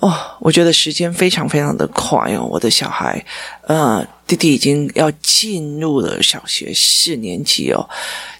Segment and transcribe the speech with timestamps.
[0.00, 2.46] 哦，我觉得时间非常非常的快哦。
[2.48, 3.24] 我的小孩，
[3.66, 7.88] 呃，弟弟已经要进入了小学四年级哦。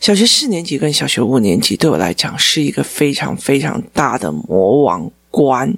[0.01, 5.77] 小学四年级跟小学五年级对我来讲是一个非常非常大的魔王关。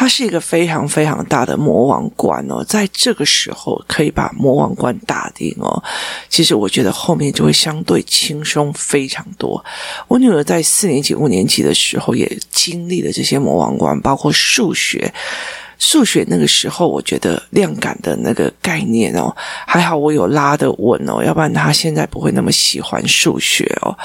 [0.00, 5.82] 它是一个非常非常大的魔王关哦，在这个时候可以把魔王关打定哦，
[6.28, 9.62] 其实我觉得后面就会相对轻松非常多。
[10.06, 15.12] 我女儿在四年级、五年级的时候也经历了这些魔王关，包括数学。
[15.78, 19.34] 数学那个时候，我觉得量感的那个概念哦，
[19.66, 23.96] 还好我有拉的稳哦，要不然他现在不会那么喜欢数学哦。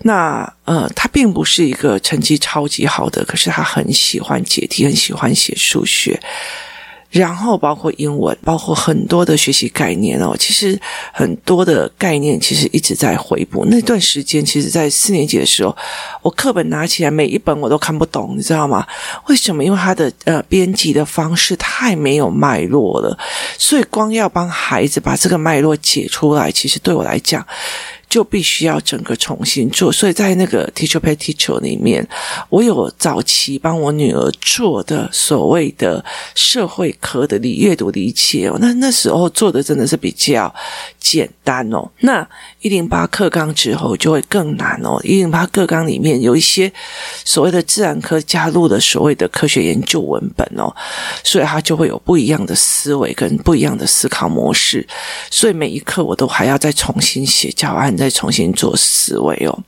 [0.00, 6.20] 那呃，他并不是一个成绩超级好的，可是他很喜欢解题，很喜欢写数学。
[7.10, 10.34] 然后包括英文，包括很多的学习概念哦。
[10.38, 10.80] 其实
[11.12, 13.64] 很多的概念其实一直在回补。
[13.66, 15.76] 那段时间，其实在四年级的时候，
[16.22, 18.86] 我课本拿起来每一本我都看不懂，你知道吗？
[19.26, 19.64] 为什么？
[19.64, 23.18] 因为它的呃编辑的方式太没有脉络了，
[23.58, 27.44] 所以光要帮孩子把这个脉络解出来，其实对我来讲。
[28.10, 32.06] 就必须要整个重新做，所以在那个 Teacher Pay Teacher 里面，
[32.48, 40.52] 我有早期帮我女儿做的所谓的社会科的理阅读理解哦，那那时候做的真的是比较
[40.98, 41.88] 简单哦。
[42.00, 42.28] 那
[42.60, 46.72] 一零八课纲之后就会更难哦，一零八课纲里面有一些
[47.24, 50.74] 所谓的自然科加入了所谓的科学研究文本哦，
[51.22, 54.86] 所以它就会有不一样的思维跟不一样的思考模式，
[55.30, 57.90] 所以每一课我都还要再重新写教案。
[58.00, 59.58] 再重新做思维哦。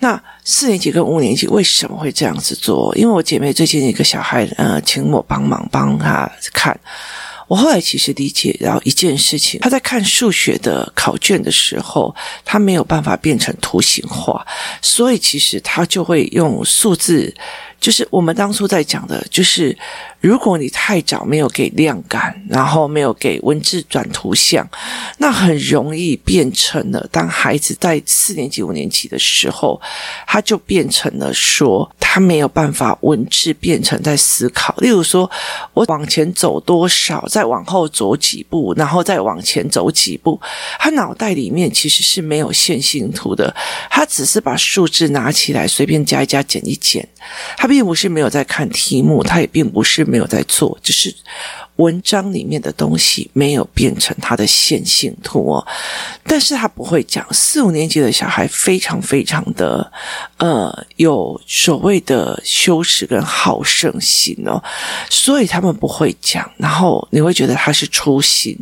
[0.00, 2.94] 那四年级跟五年级为什么会这样子做？
[2.96, 6.78] 因为我姐妹最近一个小孩，呃，请我帮忙帮他看。
[7.48, 12.14] 我后来其实理解到一件事情，他在看数学的考卷的时候，
[12.44, 14.46] 他没有办法变成图形化，
[14.80, 17.34] 所以其实他就会用数字。
[17.82, 19.76] 就是我们当初在讲的，就是
[20.20, 24.64] 如果你太早没有给量感，然后没有给文字转图像，
[25.18, 29.80] 那很容易变成了当孩子在四年级、五年级的时候，
[30.28, 34.72] 他就变成了说他没有办法文字变成在思考。
[34.76, 35.28] 例如说，
[35.74, 40.40] 我往前走多少，再往后走几步，然后再往前走几步，
[40.78, 43.52] 他脑袋里面其实是没有线性图的，
[43.90, 47.04] 他只是把数字拿起来随便加一加、减一减，
[47.56, 47.71] 他。
[47.72, 51.14] 并不是没有在看题目，他也并不是没有在做，只是。
[51.76, 55.66] 文章里面的东西没有变成他的线性图哦，
[56.24, 57.26] 但是他不会讲。
[57.32, 59.90] 四五年级的小孩非常非常的
[60.36, 64.62] 呃有所谓的羞耻跟好胜心哦，
[65.08, 66.48] 所以他们不会讲。
[66.58, 68.56] 然后你会觉得他是粗心，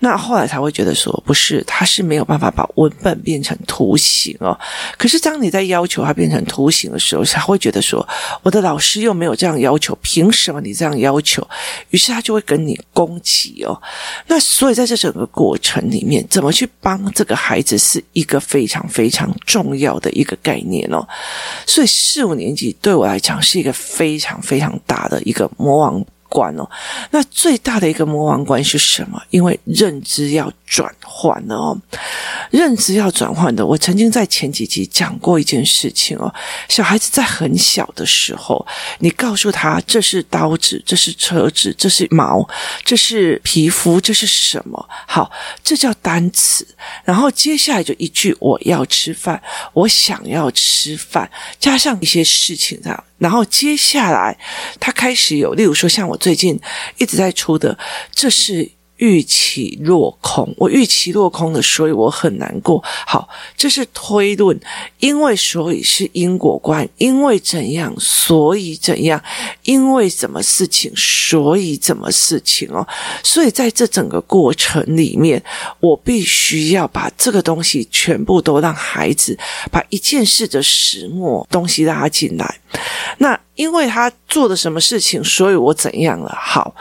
[0.00, 4.56] 那后来才会觉得说不是，他是没有办法把文本变成图形哦。
[4.98, 8.06] 可是当你在要求他变成图形的时候，他会觉得说
[8.42, 11.46] 我的老师又没有这样要求，凭什么你这样要求？
[11.90, 12.41] 于是他就会。
[12.44, 13.80] 跟你攻击哦，
[14.26, 21.06] 那所以在这整个过程里面，怎么去帮这个孩子是一个非常非常重要的一个概念哦。
[21.66, 26.68] 所以四五年级对我来讲是一个非常非常大的一个魔王关哦。
[27.10, 29.22] 那最大的一个魔王关是什么？
[29.30, 31.78] 因为认知要转换了哦。
[32.50, 36.32] 认知要转换的，我曾经在前几集讲过一件事情哦。
[36.68, 38.66] 小孩子在很小的时候，
[38.98, 42.46] 你告诉他这是刀子，这是车子，这是毛，
[42.84, 44.88] 这是皮肤，这是什么？
[45.06, 45.30] 好，
[45.62, 46.66] 这叫单词。
[47.04, 49.40] 然后接下来就一句：我要吃饭，
[49.72, 53.04] 我想要吃饭，加上一些事情这样。
[53.18, 54.36] 然后接下来
[54.80, 56.58] 他开始有，例如说像我最近
[56.98, 57.76] 一直在出的，
[58.14, 58.70] 这是。
[58.98, 62.80] 预期落空，我预期落空了，所以我很难过。
[63.04, 64.56] 好，这是推论，
[65.00, 69.20] 因为所以是因果观，因为怎样，所以怎样，
[69.64, 72.86] 因为什么事情，所以怎么事情哦。
[73.24, 75.42] 所以在这整个过程里面，
[75.80, 79.36] 我必须要把这个东西全部都让孩子
[79.72, 82.61] 把一件事的始末东西拉进来。
[83.18, 86.34] 那因为他做的什么事情，所以我怎样了？
[86.40, 86.74] 好，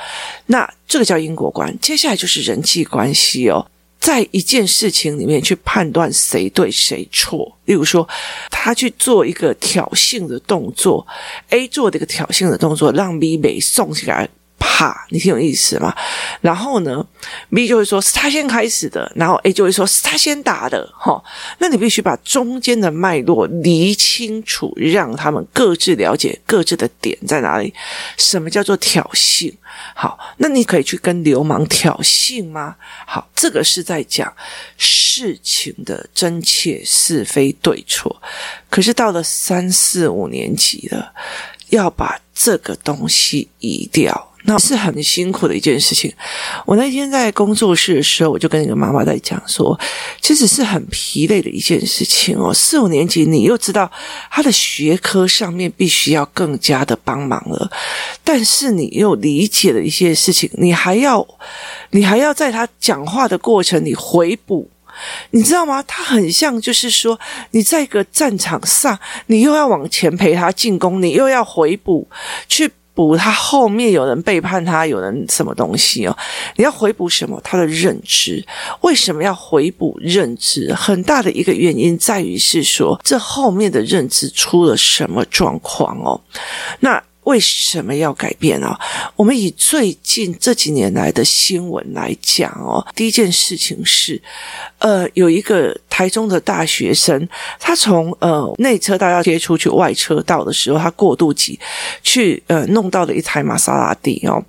[0.47, 1.77] 那这个叫因果观。
[1.79, 3.65] 接下来就是人际关系哦。
[3.99, 7.55] 在一件事情里面去判断谁对谁错。
[7.65, 8.07] 例如说，
[8.49, 11.05] 他去做一个挑衅的动作
[11.49, 14.27] ，A 做的一个挑衅的动作，让 B 被送起来。
[14.61, 15.91] 怕，你挺有意思嘛？
[16.39, 17.03] 然后呢
[17.49, 21.19] ，B 就会说是他先开始的，然后 A 就会说是他先打的，齁。
[21.57, 27.73] 那你必须把中间的脉络理清楚，让他们各自了解各自的点在哪里。
[28.17, 29.51] 什么叫做挑衅？
[29.95, 32.75] 好，那你可以去跟流氓挑衅吗？
[33.07, 34.31] 好，这个是在讲
[34.77, 38.21] 事情的真切是非对错。
[38.69, 41.11] 可是到了三四五年级了，
[41.69, 44.30] 要把这个东西移掉。
[44.43, 46.11] 那是很辛苦的一件事情。
[46.65, 49.79] 我那天在工作室的时候，我就跟一个妈妈在讲说，
[50.19, 52.53] 其实是很疲累的一件事情哦。
[52.53, 53.89] 四五年级，你又知道
[54.29, 57.71] 他的学科上面必须要更加的帮忙了，
[58.23, 61.25] 但是你又理解了一些事情，你还要，
[61.91, 64.69] 你还要在他讲话的过程里回补，
[65.31, 65.83] 你知道吗？
[65.83, 67.19] 他很像就是说，
[67.51, 68.97] 你在一个战场上，
[69.27, 72.07] 你又要往前陪他进攻，你又要回补
[72.47, 72.71] 去。
[72.93, 76.17] 补他后面有人背叛他，有人什么东西哦？
[76.55, 77.39] 你要回补什么？
[77.43, 78.43] 他的认知。
[78.81, 80.73] 为什么要回补认知？
[80.73, 86.19] 很大的一个原因在于是说，这后面的认知出了什么状况哦？
[86.79, 87.01] 那。
[87.23, 88.77] 为什么要改变啊？
[89.15, 94.19] 我们以最近这几年来的新闻来讲哦，第一件事情是，
[94.79, 97.29] 呃，有一个台中的大学生，
[97.59, 101.59] 他从呃内车道要接出去外车道的时候，他过度挤，
[102.01, 104.43] 去呃弄到了一台玛莎拉蒂哦。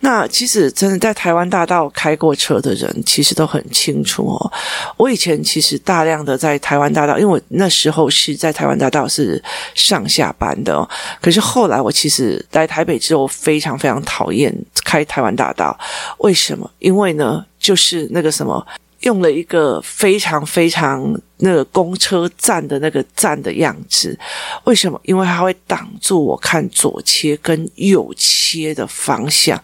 [0.00, 4.52] 那其实真的在台湾大道开过车的人，其实都很清楚哦。
[4.96, 9.40] 我以前其实大量的在台湾大道，因为我那时候是在台湾大道是
[9.76, 10.88] 上下班的哦，
[11.22, 12.07] 可是后来我其。
[12.08, 15.78] 是来台北之后，非常非常讨厌开台湾大道。
[16.18, 16.70] 为什么？
[16.78, 18.66] 因为呢，就是那个什么，
[19.00, 24.18] 用了一个非常非常那个公车站的那个站的样子。
[24.64, 25.00] 为什么？
[25.04, 29.60] 因为它会挡住我看左切跟右切的方向。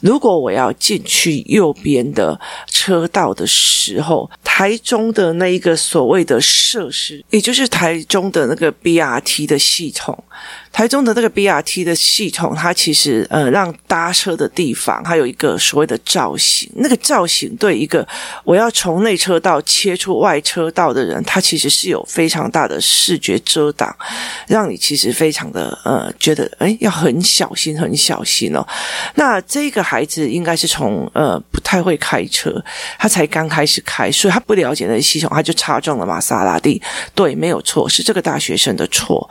[0.00, 10.24] 如果我要进去右边的车道的时候，台中的那一个所谓的设施，也就是台中的那个 BRT 的系统。
[10.72, 16.70] 台中的那个 BRT 的系统，它其实呃让搭车的地方，还有一个所谓的造型。
[16.76, 18.06] 那个造型对一个
[18.44, 23.94] 我要从内车道切出外车道的人，他其实是有非常大的视觉遮挡，
[24.46, 28.64] 让你其实非常的呃觉得诶要很小心很小心哦。
[29.14, 32.62] 那这个孩子应该是从呃不太会开车，
[32.98, 36.80] 他才刚开始开，所以他不了解那个系统，他就擦撞了玛莎拉蒂。
[37.14, 39.28] 对，没有错，是这个大学生的错。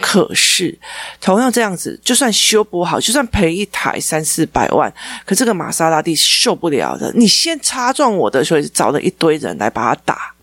[0.00, 0.78] 可是，
[1.20, 4.92] 同样这样子，就算修不好，就算赔一台三四百万，
[5.24, 7.12] 可这个玛莎拉蒂受不了的。
[7.14, 10.34] 你先擦撞我的，所以找了一堆人来把他打。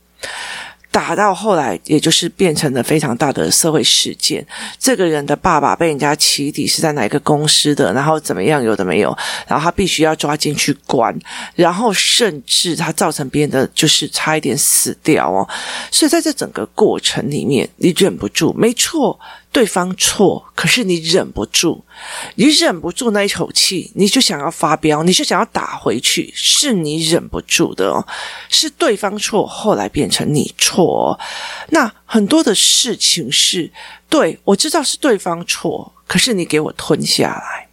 [0.91, 4.45] 打到后来，也就是变成了非常大的社会事件。
[4.77, 9.09] 这个人的爸爸被人家起底是在哪个公司的，然后怎么样，有的没有，
[9.47, 11.11] 然后他必须要抓进去关，
[11.55, 15.49] 然后甚至他造成别人的就是差一点死掉哦。
[15.89, 19.19] 所以在这整个过程里面，你忍不住，没错。
[19.53, 21.85] 对方错，可是你忍不住，
[22.35, 28.03] 你忍不住那一口气，你就想要发飙，你就想要打回去，是你忍不住的哦，
[28.49, 31.17] 是对方错，后来变成你错。
[31.69, 33.71] 那很多的事情是，
[34.09, 37.69] 对，我知道是对方错，可是你给我吞下来。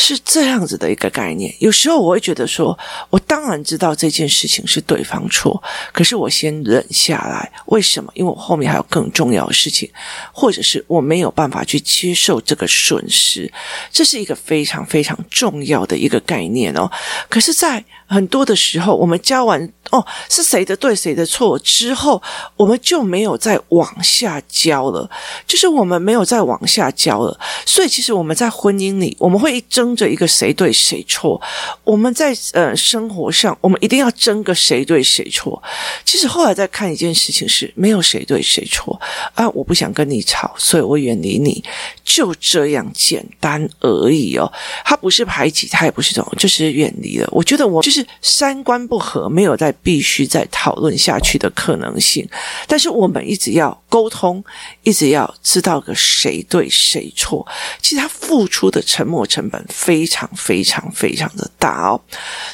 [0.00, 1.54] 是这样子的一个概念。
[1.58, 2.78] 有时候我会觉得说，
[3.10, 5.62] 我当然知道这件事情是对方错，
[5.92, 7.50] 可是我先忍下来。
[7.66, 8.10] 为什么？
[8.14, 9.90] 因为我后面还有更重要的事情，
[10.32, 13.52] 或者是我没有办法去接受这个损失。
[13.90, 16.90] 这是一个非常非常重要的一个概念哦。
[17.28, 22.20] 可是，在很多的时候，我们交完哦，是谁的对谁的错之后，
[22.56, 25.08] 我们就没有再往下交了，
[25.46, 27.38] 就是我们没有再往下交了。
[27.66, 31.40] 所以，其实我们在婚姻里，我们会争着一个谁对谁错。
[31.84, 35.62] 我们在呃生活上，我们一定要争个谁对谁错。
[36.04, 38.98] 其实后来再看一件事情是，没有谁对谁错
[39.34, 41.62] 啊，我不想跟你吵，所以我远离你，
[42.04, 44.50] 就这样简单而已哦。
[44.84, 47.28] 他不是排挤，他也不是这种，就是远离了。
[47.32, 47.97] 我觉得我就是。
[48.20, 52.28] 三观不合，没有再必须再讨论下去的可能性。
[52.66, 54.42] 但是我们一直要沟通，
[54.82, 57.46] 一直要知道个谁对谁错。
[57.80, 62.00] 其实他付出的沉默成本非常非常非常的大哦。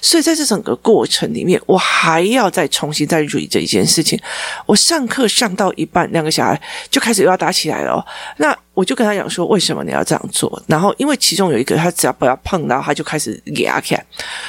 [0.01, 4.21] 所以在这整个过程里面，我还要再重新再捋这一件事情。
[4.67, 6.61] 我上课上到一半，两个小孩
[6.91, 8.07] 就开始又要打起来了哦。
[8.37, 10.63] 那我就跟他讲说，为什么你要这样做？
[10.67, 14.05] 然后因为其中有一个，他只要不要碰到，他就开始给他看。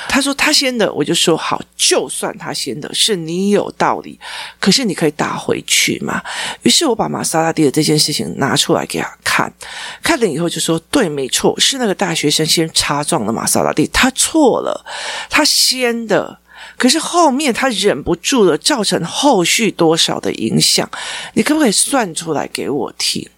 [0.09, 4.19] 他说他先的，我就说好，就算他先的，是你有道理，
[4.59, 6.21] 可是你可以打回去嘛。
[6.63, 9.53] 于是我把玛莎拉蒂的这件事情拿出来给他看，
[10.01, 14.85] 看了以后就说，对，没错，是那个大学生先擦撞了玛莎拉蒂，他错了，
[15.29, 16.39] 他先的。
[16.77, 20.89] 可是后面他忍不住了，造成后续多少的影响？
[21.33, 23.29] 你可不可以算出来给我听？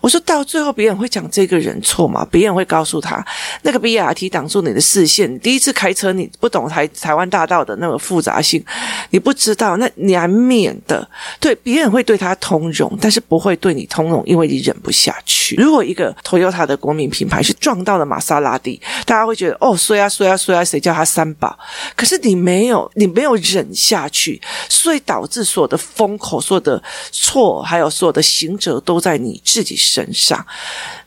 [0.00, 2.26] 我说到最后，别人会讲这个人错吗？
[2.30, 3.24] 别人会告诉他，
[3.62, 5.38] 那个 BRT 挡住你的视线。
[5.40, 8.64] 第一次开车，你不懂台台湾大道的那个复杂性，
[9.10, 11.08] 你不知道，那难免的。
[11.40, 15.56] 对，别人会对他通融，但是不会对你通融，因为你忍不下去。
[15.56, 21.58] 如果一个 Toyota 的国民品牌是撞到了玛莎拉蒂，大家会觉得哦，衰啊衰啊衰啊，谁叫他三宝？
[21.96, 30.46] 可是你没有，你没有忍下去，所以导致所有的风口、所有的错，还有所有的行者都在你自自己身上。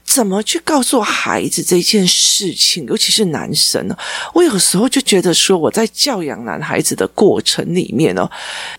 [0.07, 2.85] 怎么去告诉孩子这件事情？
[2.87, 3.97] 尤其是男生呢？
[4.33, 8.27] 我有时候就觉得说，我在教养男孩子的过程里面哦，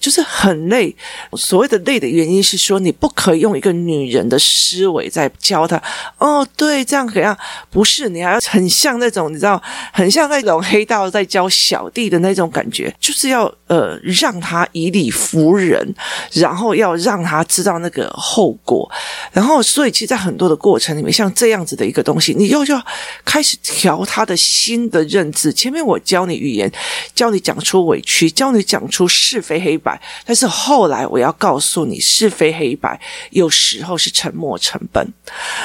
[0.00, 0.97] 就是很累。
[1.35, 5.80] 所谓的累的原因是说，你不可以用一个女人的思维在教他。
[6.16, 7.37] 哦，对，这样怎样？
[7.70, 15.94] 不是，你还要很像那种，你知道，很像那种黑道在教小弟的那种感觉，就是要呃让他以理服人，
[16.32, 18.90] 然后要让他知道那个后果。
[19.30, 21.17] 然后，所以其实，在很多的过程里面。
[21.18, 22.87] 像这样子的一个东西，你又要
[23.25, 25.52] 开始调他的新的认知。
[25.52, 26.70] 前面我教你语言，
[27.12, 30.00] 教你讲出委屈，教你讲出是非黑白。
[30.25, 35.04] 但是后来我要告诉你，是非黑白有时候是沉默成本。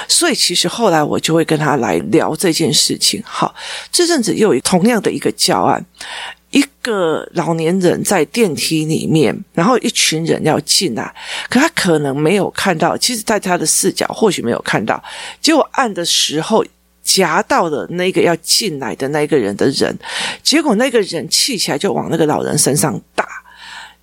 [0.07, 3.21] 所以其实后来我就会跟他来聊这件事情。
[3.23, 3.53] 好，
[3.91, 5.85] 这阵子又有同样的一个教案。
[6.53, 11.11] 一个老年人在电梯里面，然后一群人要进来，
[11.49, 15.03] 可他可能没有看到，其实在他的视角或许没有看到，
[15.41, 16.63] 结果按的时候
[17.03, 19.97] 夹到了那个要进来的那个人的人，
[20.43, 23.27] 结果那个人气起来就往那个老人身上打，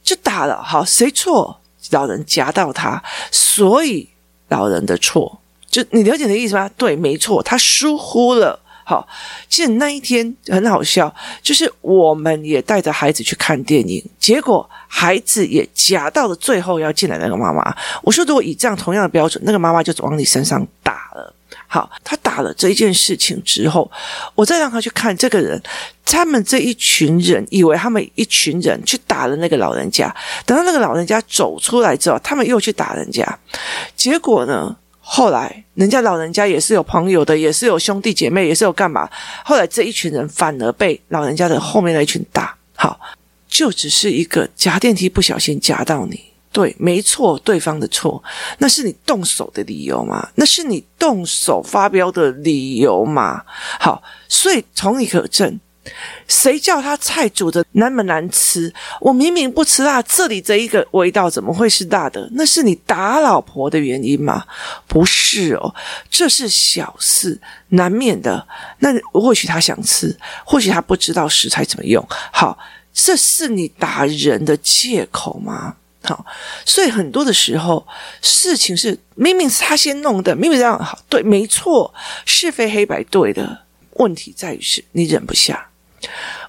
[0.03, 0.61] 就打了。
[0.61, 1.57] 好，谁错？
[1.93, 4.09] 老人夹到他，所以
[4.49, 5.41] 老人的错。
[5.71, 6.69] 就你了解的意思吗？
[6.77, 8.59] 对，没错，他疏忽了。
[8.91, 9.07] 好，
[9.49, 17.73] 其实那一天很好笑，就是我们也带着孩子去看电影，结果孩子也夹到了最后要进来那个妈妈。
[18.03, 21.33] 我说，如果以这样同样的标准，那个妈妈就往你身上打了。
[21.69, 23.89] 好，他打了这一件事情之后，
[24.35, 25.63] 我再让他去看这个人，
[26.05, 30.13] 他们这一群人以为他们一群人去打了那个老人家，
[30.45, 33.39] 等到那个老人家走出来之后，他们又去打人家，
[33.95, 34.77] 结果呢？
[35.01, 39.09] 后来，人家老人家也是有朋友的，也是有兄弟姐妹，也是有干嘛。
[39.45, 42.55] 后来这一群人反而被老人家的后面那一群打。
[42.77, 42.99] 好，
[43.49, 48.23] 就只是一个夹电梯不小心夹到你，对，没错，对方的错，
[48.59, 50.29] 那是你动手的理由吗？
[50.37, 53.43] 那是你动手发飙的理由吗？
[53.79, 55.59] 好，所以从你可证。
[56.29, 58.73] 谁叫他菜煮的那么难吃？
[59.01, 62.29] 我明明不吃辣，这里这一个味道怎么会是辣的？
[62.33, 64.45] 那是你打老婆的原因吗？
[64.87, 65.75] 不是哦，
[66.11, 68.47] 这是小事，难免的。
[68.81, 72.07] 那或许他想吃，或许他不知道食材怎么用。
[72.31, 72.59] 好，
[72.93, 75.77] 这是你打人的借口吗？
[76.03, 76.25] 好，
[76.65, 77.87] 所以很多的时候，
[78.23, 81.93] 事情是明明是他先弄的，明明这样好，对，没错，
[82.27, 83.63] 是非黑白对的。
[83.95, 85.70] 问题在于是你忍不下。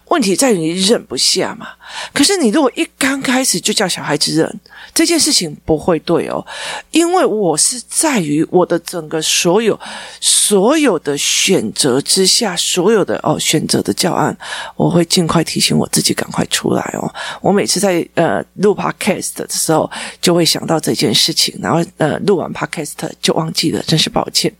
[0.05, 1.69] 问题在于你忍不下嘛？
[2.13, 4.59] 可是你如果一刚开始就叫小孩子忍，
[4.93, 6.45] 这件事情不会对哦。
[6.91, 9.79] 因为我是在于我的整个所有
[10.19, 14.37] 所有的选择之下，所有的哦选择的教案，
[14.75, 17.13] 我会尽快提醒我自己赶快出来哦。
[17.41, 19.89] 我每次在呃录 podcast 的时候，
[20.21, 22.91] 就会想到这件事情，然后呃录完 podcast
[23.21, 24.53] 就忘记了，真是抱歉。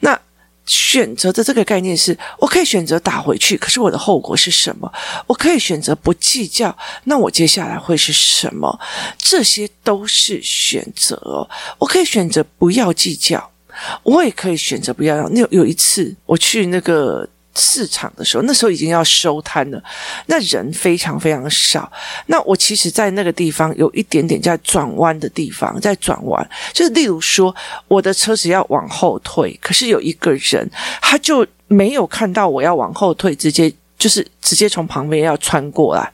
[0.00, 0.18] 那。
[0.66, 4.92] 选择的这个概念是，我可以选择打回去，可是我的后果是什么？
[5.26, 8.78] 我可以选择不计较，那我接下来会是什么？
[9.18, 11.48] 这些都是选择。
[11.78, 13.50] 我可以选择不要计较，
[14.02, 15.32] 我也可以选择不要让。
[15.32, 17.28] 那有，有一次我去那个。
[17.54, 19.82] 市场的时候，那时候已经要收摊了，
[20.26, 21.90] 那人非常非常少。
[22.26, 27.54] 那我其实，在那个地方有一点点在转弯的地方，在转弯，就是例如说，
[27.88, 30.68] 我的车子要往后退，可是有一个人，
[31.00, 36.12] 他就没有看到我要往后退，直接就是直接从旁边要穿过来，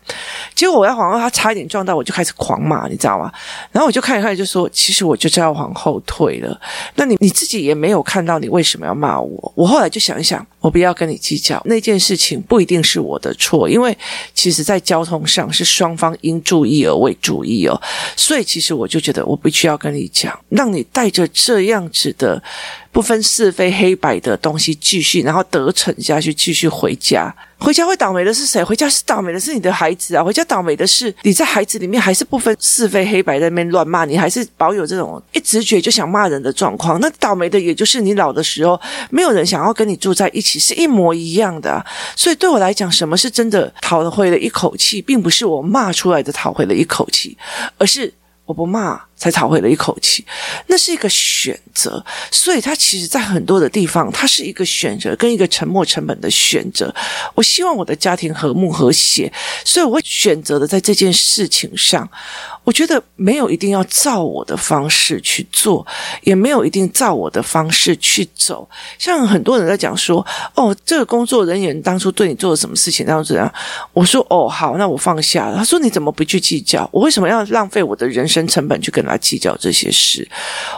[0.55, 3.33] 结果我要往后，他差一点撞到，我就开始狂骂，你知道吗？
[3.73, 6.61] 然后我就看一看，就说：“其实我就是要往后退了。”
[6.95, 9.53] 那你你自己也没有看到你为什么要骂我？
[9.57, 13.97] 我后来就想一想，我不要跟你计较那件事情，不一定是我的错，因为
[14.35, 17.81] 其实在交通上是双方应注意而未注意哦。
[18.15, 22.43] 所以其实我就觉得我必须要跟你讲，让你带着这样子的。
[22.91, 27.33] 不分是非黑白的东西，继续然后得逞下去，继续回家。
[27.59, 28.65] 回家会倒霉倒霉的是谁？
[28.65, 30.25] 回家是倒霉的是你的孩子啊！
[30.25, 36.99] 回家倒霉的是你在孩子里面还是不分是非黑白在那边乱骂，你还是保有这种一直觉就想骂人的状况。
[37.01, 41.85] 那倒霉的也就是你老的时候，没有人想要跟你住在一起，是一模一样的。
[42.17, 47.39] 所以对我来讲，什么是真的讨回了一口气，并不是我骂出来的讨回了一口气，
[47.77, 48.13] 而是
[48.47, 49.01] 我不骂。
[49.19, 50.25] 才讨回了一口气，
[50.69, 56.95] 那是一个选择，所以他其实，在很多的地方，它是一个选择跟一个沉没成本的选择。
[57.35, 59.31] 我希望我的家庭和睦和谐，
[59.65, 62.09] 所以我选择的在这件事情上，
[62.63, 65.85] 我觉得没有一定要照我的方式去做，
[66.23, 68.69] 也没有一定照我的方式去走。
[68.99, 73.53] 像很多人在讲说，哦，这个工作人员当初对你做了什么事情，然后怎样？
[73.93, 75.57] 我说，哦，好，那我放下了。
[75.57, 76.89] 他说，你怎么不去计较？
[76.93, 79.08] 我为什么要浪费我的人生成本去跟？
[79.09, 80.29] 来计较这些事，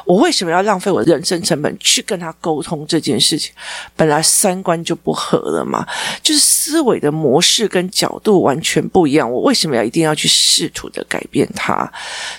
[0.07, 3.53] 我为什么要浪费我的人生成本去跟他沟通这件事情？
[3.97, 5.87] 本来三观就不合了嘛，
[6.23, 9.31] 就是思维的模式跟角度完全不一样。
[9.31, 11.91] 我为什么要一定要去试图的改变他？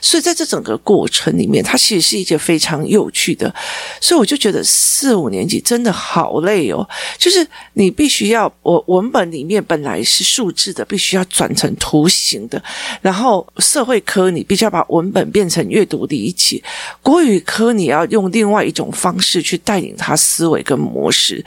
[0.01, 3.53] 所以在这整个过程里面，它其实是一件非常有趣的。
[3.99, 12.61] 所以我就觉得四五年级真的好累哦，就是你必须要我文本里面本来是数字的，必须要转成图形的，
[13.01, 16.63] 然后社会科你必须要把文本变成越阅读理解，
[17.01, 21.43] 国语科你要用另外一种方式去带领他思维跟模式。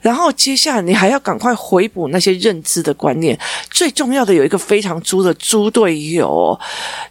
[0.00, 3.38] 然后接下来你还要赶快回补那些认知的观念，
[3.70, 6.60] 最重要的有一个非常猪的猪队友哦，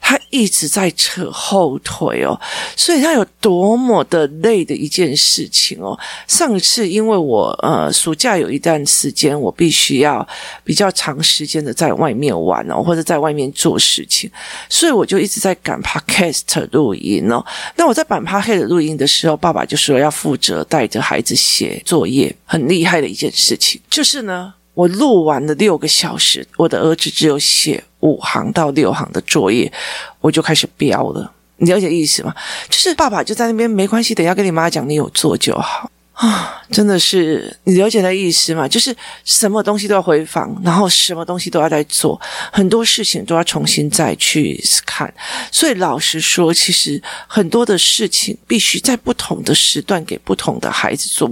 [0.02, 2.40] 他一直在扯后腿哦，
[2.76, 5.98] 所以他有多么的累的一件事情哦。
[6.28, 10.28] 上次因为我呃暑假有一段时间我必须要
[10.64, 14.30] 比较长时间的在外面玩哦，或者在外面做事情，
[14.70, 17.44] 所以我就一直在赶 Podcast 录音哦。
[17.76, 22.86] 那我在赶 Podcast 录音的时候，爸爸就说要负责带着孩子写作业，很厉厉。
[22.86, 29.74] 害的一件事情就是呢，我录完了六个小时，我的儿子只有写五行到六行的作业，
[30.22, 31.32] 我就开始飙了。
[31.58, 32.32] 你了解意思吗？
[32.70, 35.90] 就是爸爸就在那边，没关系，等一下跟你妈讲，你有做就好。
[36.16, 38.68] 啊， 真的是你了解的意思吗？
[38.68, 42.20] 就是什么东西都要回访，然后什么东西都要再做，
[42.52, 45.14] 很多事情都要重新再去看。
[45.52, 51.30] 所以老实说，其实很多的事情必须在不同的时段给不同的孩子做。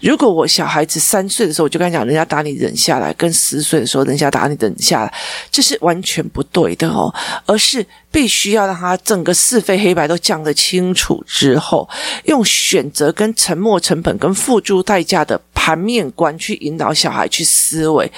[0.00, 5.14] 如果我小孩子三岁的时候，我就跟他讲，人家打你忍下来；跟十岁的时候，人家打你忍下来，
[5.50, 7.14] 这是完全不对的哦，
[7.46, 7.86] 而是。
[8.14, 11.88] 必须要让他整个是非黑白都讲得清楚之后，
[12.26, 18.08] 用选择跟沉默成本跟付诸代价的盘面观去引导小孩去思维。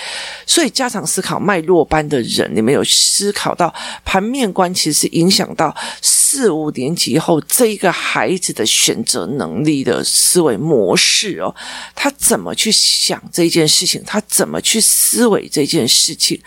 [0.44, 3.72] 所以家长思考脉络班的人，你们有思考到
[4.04, 5.74] 盘面观其实影响到
[6.36, 11.54] 四五年级后这一个孩子的选择能力的思维模式哦，
[11.94, 16.38] 他怎么去想这件事情，他怎么去思维这件事情，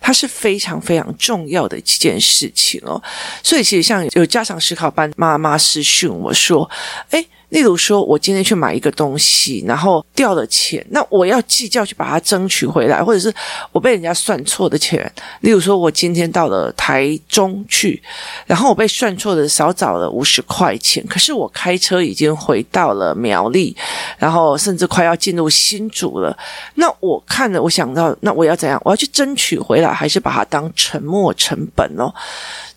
[0.00, 3.00] 他是非常非常重要的一件事情哦。
[3.40, 6.68] 所以，其实像有家长思考班妈妈私讯我说
[7.10, 7.24] ：“诶。”
[7.56, 13.34] 例如说，我今天去买一个东西，然后掉了钱，那我要计较去把它争取回来，或者是
[13.72, 15.10] 我被人家算错的钱。
[15.40, 18.02] 例如说，我今天到了台中去，
[18.44, 23.74] 然后我被算错的少找了五十块钱，可是我开车已经回到了苗栗，
[24.18, 26.36] 然后甚至快要进入新竹了。
[26.74, 28.78] 那我看了，我想到，那我要怎样？
[28.84, 32.12] 我要去争取回来，还是把它当沉没成本哦？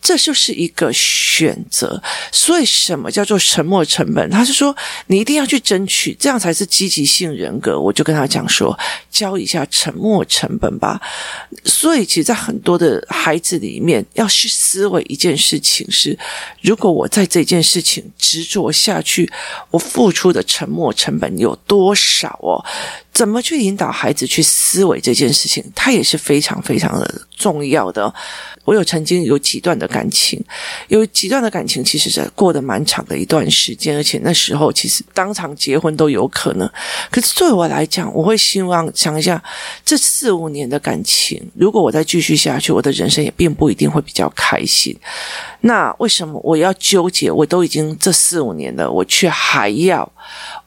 [0.02, 4.30] 这就是一个选择，所以什么叫做沉没成本？
[4.30, 4.76] 他是说
[5.08, 7.80] 你一定要去争取，这样才是积极性人格。
[7.80, 8.78] 我就跟他讲说，
[9.12, 11.00] 教一下沉没成本吧。
[11.66, 16.18] 所以，其实，在很多的孩子里面，要去思维一件事情是：
[16.62, 19.30] 如果我在这件事情执着下去，
[19.70, 22.64] 我付出的沉没成本有多少哦？
[23.20, 28.14] 怎么去引导孩子去思维这件事情，它也是非常非常的重要的。
[28.64, 30.42] 我有曾经有几段的感情，
[30.88, 36.66] 有几段的感情，其实是过得蛮长的一段时间，而且那时候其实当场结婚都有可能。
[37.12, 39.44] 可是对我来讲，我会希望想一下，
[39.84, 44.98] 这四五年的感情，如果我再继续下去，我的人生也并不一定会比较开心。
[45.62, 47.30] 那为什么我要纠结？
[47.30, 50.10] 我都已经这四五年了，我却还要，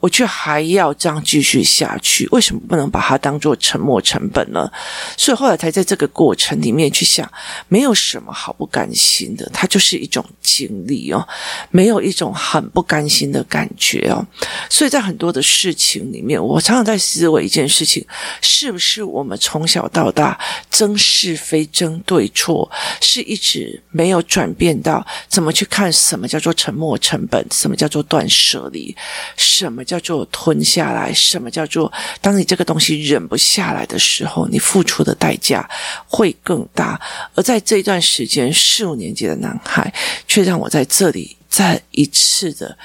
[0.00, 2.28] 我却还要这样继续下去？
[2.30, 4.70] 为什么不能把它当做沉没成本呢？
[5.16, 7.26] 所以后来才在这个过程里面去想，
[7.68, 11.26] 没有什么好不甘心的，它就是一种经历哦，
[11.70, 14.26] 没有一种很不甘心的感觉哦。
[14.68, 18.06] 所以在很多的事情里面，我常常在思维一件事情：
[18.42, 20.38] 是不是我们从小到大
[20.70, 24.81] 争是非、争对错，是一直没有转变？
[24.82, 27.46] 到怎么去看什么叫做沉没成本？
[27.50, 28.94] 什么叫做断舍离？
[29.36, 31.12] 什么叫做吞下来？
[31.14, 31.90] 什么叫做
[32.20, 35.68] 当你这个东西忍不下来的时候，你付出的代价
[36.06, 37.00] 会更大？
[37.34, 39.92] 而在这一段时间，四五年级的男孩
[40.26, 42.76] 却让我在这里在一次的。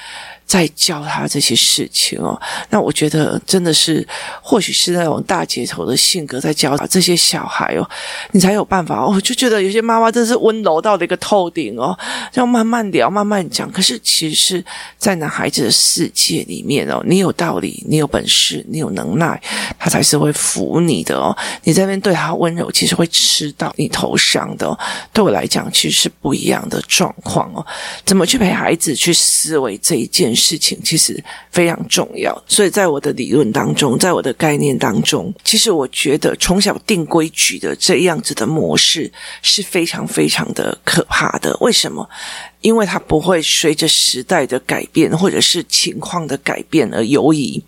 [0.47, 4.07] 在教他这些事情哦，那我觉得真的是，
[4.41, 7.85] 或许是那种大姐头的性格在教他这些小孩哦，
[8.31, 9.19] 你才有办法哦。
[9.19, 11.93] 就觉得有些妈妈真是温柔到了一个透顶哦，
[12.35, 13.69] 要慢慢聊，慢慢讲。
[13.69, 14.63] 可是其实
[14.97, 19.41] 在男孩子的世界里面哦，你有道理，你有本事，你有能耐，
[19.77, 21.37] 他才是会服你的哦。
[21.65, 24.79] 你在那边对他温柔，其实会吃到你头上的哦。
[25.11, 27.65] 对我来讲，其实是不一样的状况哦。
[28.05, 41.55] 怎么去陪孩子去思维这一件事情其实非常重要，所以在我的理论当中，在我的概念当中，其实我觉得从小定规矩的这样子的模式是非常非常的可怕的。
[41.61, 42.09] 为什么？
[42.67, 47.63] 因为它不会随着时代的改变或者是情况的改变而游移，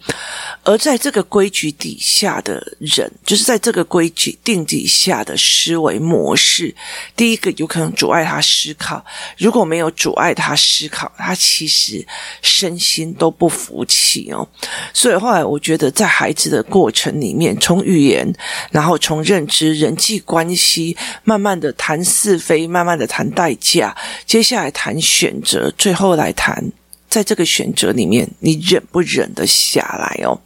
[0.65, 6.75] 而在这个规矩底下的人，就是在这个规矩定底下的思维模式，
[7.15, 9.01] 第一个有可能阻碍他思考。
[9.37, 12.05] 如果没有阻碍他思考，他其实
[12.41, 14.45] 身心都不服气哦。
[14.93, 18.29] 所以后来我觉得，在孩子的过程里面，从语言，
[18.69, 24.69] 然后从认知、人际关系，慢慢的谈是非，慢慢的谈代价，接下来。
[24.71, 26.63] 谈选择，最后来谈，
[27.09, 30.39] 在这个选择里面，你忍不忍得下来哦？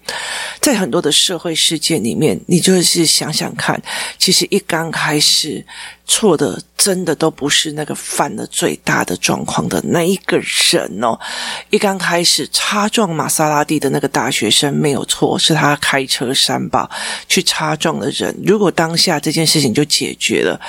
[0.60, 3.80] 在很多的社会事件里面，你就是想想看，
[4.18, 5.64] 其实一刚开始。
[6.06, 11.18] 错的真的都不是那个犯了最大的状况的那一个人哦。
[11.70, 16.90] 一刚开始擦撞玛莎拉蒂的那个大学生没有错，是他开车三宝
[17.28, 18.36] 去擦撞的人。
[18.46, 20.60] 如果当下这件事情就解决了，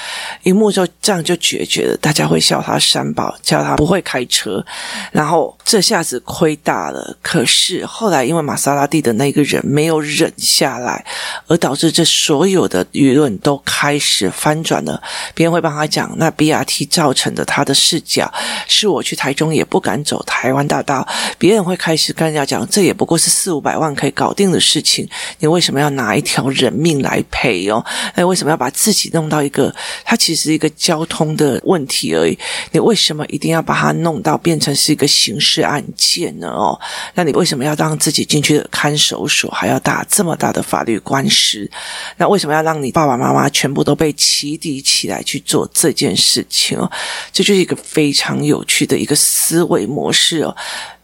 [0.45, 4.65] 一幕就这样就解决了，大家会笑他三宝，叫他不会开车。
[5.11, 7.17] 然后这下子亏大了。
[7.21, 11.05] 可是后来因为玛莎拉蒂的那个人没有忍下来，
[11.49, 15.03] 而导致这所有的舆论都开始翻转了。
[15.33, 18.33] 别人会帮他讲，那 BRT 造成的他的视角，
[18.69, 21.07] 是我去台中也不敢走台湾大道。
[21.39, 25.09] 别人会开始跟人家讲，这也不过是四五百万可以搞定的事情，
[25.39, 27.85] 你为什么要拿一条人命来赔哦？
[28.15, 32.39] 那为什么要把自己弄到一个，它其实一个交通的问题而已？
[32.73, 36.49] 你为什么一定要把它弄到变成是一个刑事案件呢？
[36.49, 36.79] 哦，
[37.15, 41.71] 那你为什么要让自己进去看守所还要打这么大的法律官司？
[42.17, 45.14] 那为什么要让你爸爸妈妈全部都被起底起来？
[45.15, 46.91] 来去做这件事情哦，
[47.33, 50.55] 这就是一个非常有趣的一个思维模式哦。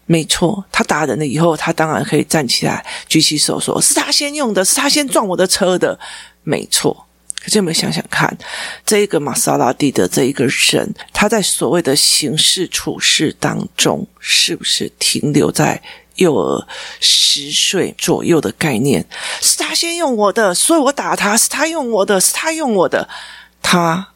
[0.06, 5.96] 没错，他打人了以后，他当然可以站起来举起手说：“是他先用的，是他先撞我的车的。”
[6.42, 7.06] 没错，
[7.40, 8.36] 可是有没有想想看，
[8.84, 15.80] 这一个玛莎拉蒂的这一个人，他在所谓的刑事处事当中，是不是停留在
[16.16, 16.66] 幼儿
[16.98, 19.06] 十岁左右的概念？
[19.40, 23.08] 是他先用我的，所以我打他，是他用我的，是他用我的。
[23.62, 24.08] 他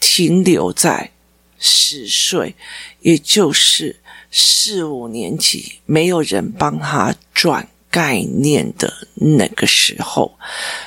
[0.00, 1.10] 停留在
[1.58, 2.54] 十岁，
[3.00, 10.36] 也就是四五年级，没有人帮他转概念的那个时候。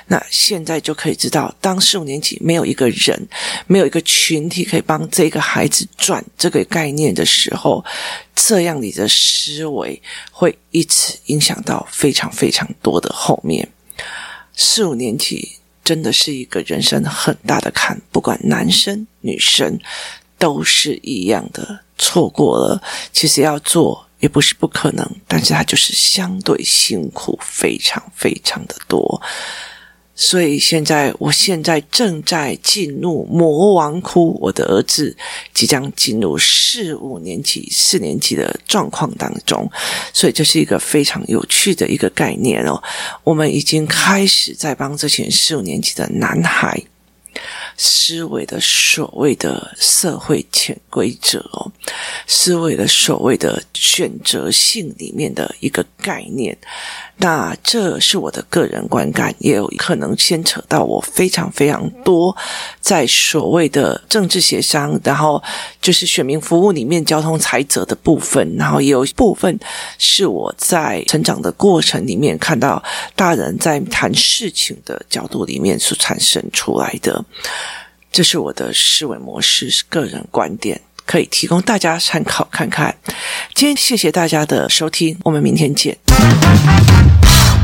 [0.08, 3.28] 那现在就可以知道，当四五年级没有一个人，
[3.67, 7.86] 没有一个群体可以帮这个孩子转这个概念的时候，
[8.36, 10.01] 这样你的思维
[10.32, 13.69] 会一直影响到非常非常多的后面。
[14.56, 15.58] 四五年级。
[15.86, 19.80] 真的是一个人生很大的坎，不管男生女生
[20.38, 21.80] 都是一样的。
[21.98, 29.21] 错过了，其实要做也不是不可能，但是它就是相对辛苦，非常非常的多。
[30.15, 35.15] 所以现在，我现在正在进入魔王窟，我的儿子
[35.54, 39.69] 即将进入四五年级、四年级的状况当中，
[40.13, 42.82] 所以这是一个非常有趣的一个概念哦。
[43.25, 46.82] 我们已经开始在帮这群四五年级的男孩
[47.75, 51.69] 思维的所谓的社会潜规则哦，
[52.25, 56.58] 思维的所谓的选择性里面的一个概念。
[57.17, 62.36] 那这是我的个人观感，也有可能牵扯到我非常非常多
[62.80, 65.41] 在所谓的政治协商，然后
[65.82, 69.58] 就是选民服务里面交通裁责的部分，然后也有部分
[69.97, 72.84] 是我在成长的过程里面看到
[73.15, 77.23] 大人在谈事情的角度里面所产生出来的。
[78.12, 82.95] 这是我的思维模式，是个人观点，可以提供大家参考看看。
[83.54, 85.97] 今天谢谢大家的收听，我们明天见。